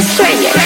[0.00, 0.59] 睡眼。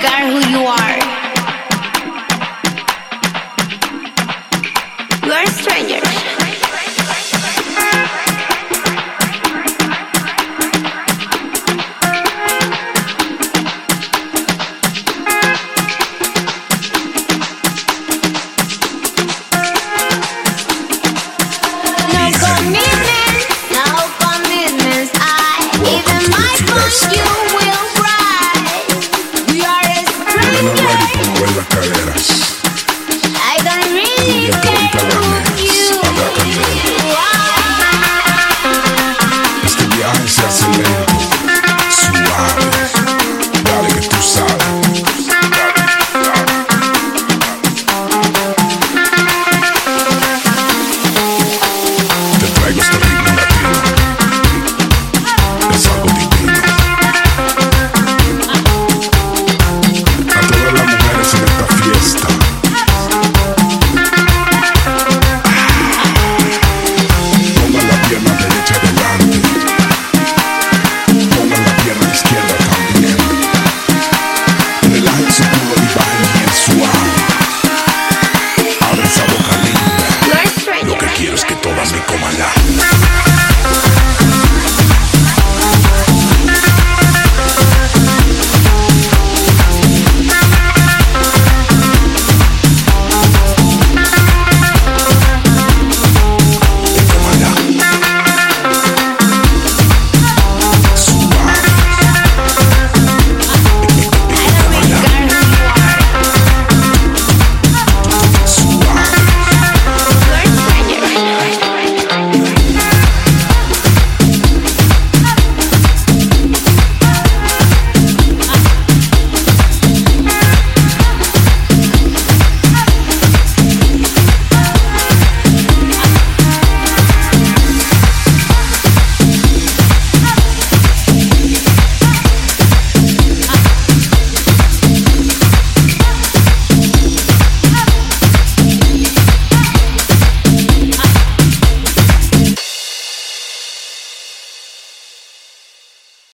[0.00, 0.87] Don't who you are.